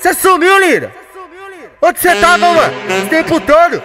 [0.00, 0.92] Você sumiu, linda?
[1.82, 2.72] Onde você tava, mano?
[2.88, 3.82] Esse tempo todo?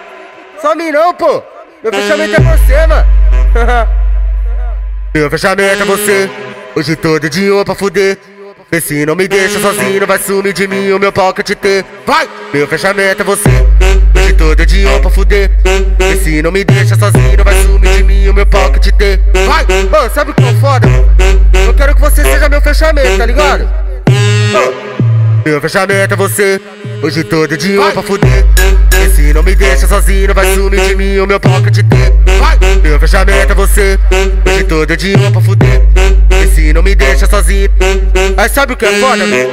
[0.62, 1.43] Some não, pô.
[1.83, 3.08] Meu fechamento é você, mano.
[5.14, 6.30] Meu fechamento é você.
[6.76, 8.18] Hoje todo dia pra fuder.
[8.71, 11.86] Vê se não me deixa sozinho, vai sumir de mim o meu pocket T.
[12.07, 12.27] Vai!
[12.52, 13.50] Meu fechamento é você.
[14.16, 15.52] Hoje todo dia pra fuder.
[16.00, 19.20] Vê se não me deixa sozinho, vai sumir de mim o meu pocket T.
[19.45, 19.64] Vai!
[19.64, 20.88] Ô, sabe o que é foda?
[21.68, 23.70] Eu quero que você seja meu fechamento, tá ligado?
[25.46, 26.62] Meu fechamento é você.
[27.02, 28.46] Hoje todo dia pra fuder.
[29.14, 31.84] Se não me deixa sozinho, vai sumir de mim o meu pocket T.
[32.82, 34.00] Meu fechamento é você.
[34.46, 35.82] Hoje todo dia pra fuder.
[36.54, 37.70] Se não me deixa sozinho.
[38.38, 39.50] Aí sabe o que é foda, mano?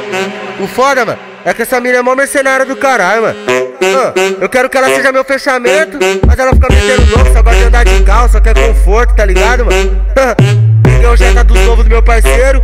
[0.61, 3.39] O foda, mano, é que essa mina é mó mercenária do caralho, mano.
[3.83, 7.59] Ah, eu quero que ela seja meu fechamento, mas ela fica metendo louco, só gosta
[7.59, 10.07] de andar de só quer conforto, tá ligado, mano?
[10.83, 12.63] Peguei o jeta dos novos do meu parceiro.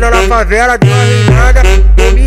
[0.00, 1.62] Lá na favela, dei uma reinada
[1.96, 2.23] Comi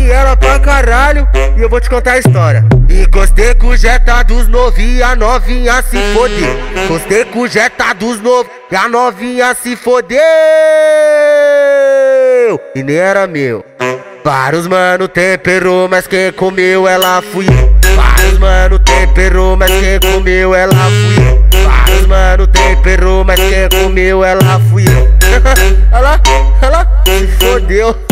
[1.68, 2.64] eu vou te contar a história.
[2.88, 6.56] Encostei com o jeta dos novos e a novinha se fodeu.
[6.82, 10.18] Encostei com o jeta dos novos e a novinha se fodeu.
[12.74, 13.62] E nem era meu.
[14.24, 17.76] Vários mano temperou, mas quem comeu ela fui eu.
[17.94, 21.64] Vários mano temperou, mas quem comeu ela fui eu.
[21.64, 25.18] Vários mano temperou, mas quem comeu ela fui eu.
[25.92, 26.20] Ela,
[26.62, 28.07] ela se fodeu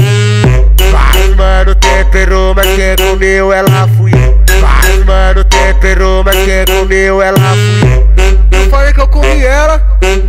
[2.95, 8.06] quem comeu ela fui eu mano temperou, mas quem comeu ela fui eu
[8.53, 9.83] eu falei que eu comi ela,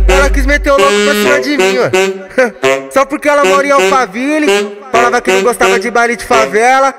[0.08, 2.90] ela quis meter o louco pra cima de mim, ó.
[2.90, 4.46] Só porque ela mora em Alphaville,
[4.92, 6.94] falava que não gostava de baile de favela.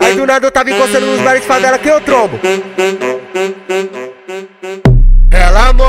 [0.00, 2.38] Aí do nada eu tava encostando nos bailes de favela que eu trombo.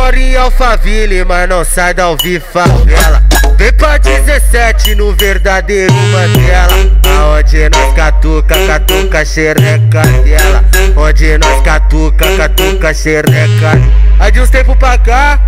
[0.04, 3.24] Mora em Alphaville, mas não sai da Alvi favela.
[3.56, 6.74] Vem pra 17 no verdadeiro Mandela
[7.18, 10.66] Aonde nós catuca, catuca xereca dela
[10.98, 13.72] Onde nós catuca, catuca xereca
[14.20, 15.40] Aí de uns tempos pra cá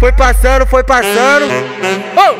[0.00, 1.44] Foi passando, foi passando
[2.16, 2.38] Oh!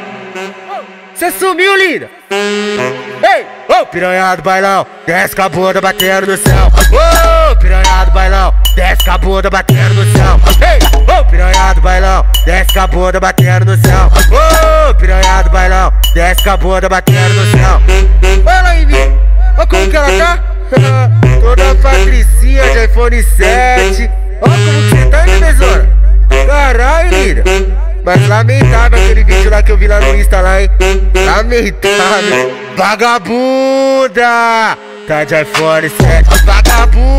[1.15, 2.09] Cê sumiu, linda!
[2.31, 3.45] Ei!
[3.69, 6.67] Ô, oh, piranha do bailão, desce com a bunda batendo no céu.
[6.93, 10.41] Ô, oh, piranha do bailão, desce com a bunda batendo no céu.
[10.63, 10.88] Ei!
[11.09, 14.11] Ô, oh, piranha do bailão, desce com a bunda batendo no céu.
[14.31, 17.81] Ô, oh, piranha do bailão, desce com a bunda batendo no céu.
[18.45, 19.19] Olha mim,
[19.57, 20.39] olha como que ela tá.
[21.41, 24.11] Toda patricinha de iPhone 7.
[24.43, 25.89] Olha como que você tá, hein, bebezoura?
[26.47, 27.43] Caralho, linda.
[28.05, 30.71] Mas lamentável aquele vídeo lá que eu vi lá no Insta lá, hein?
[31.25, 32.53] Lamentável.
[32.77, 34.23] Vagabunda!
[35.07, 36.45] Tá de iPhone 7.
[36.45, 37.18] Vagabunda!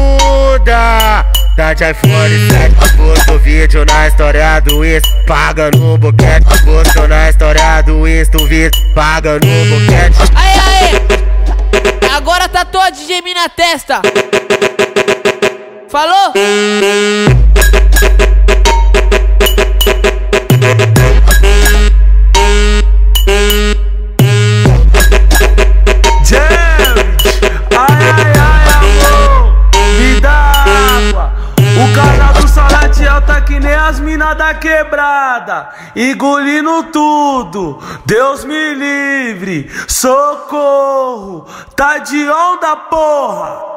[1.60, 2.96] IPhone 7.
[2.96, 6.46] Postou vídeo na história do Insta, paga no boquete.
[6.64, 10.18] Postou na história do Insta, o vídeo, paga no boquete.
[10.36, 12.16] Aê, aê!
[12.16, 14.02] Agora tá todo de na testa.
[15.90, 16.34] Falou?
[34.36, 37.80] Da quebrada, engolindo tudo.
[38.06, 43.69] Deus me livre, socorro, tá de onda, porra.